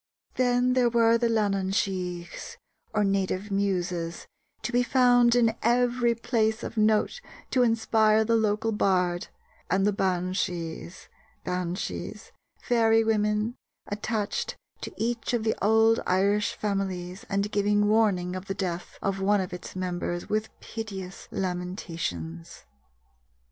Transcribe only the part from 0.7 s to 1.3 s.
there were the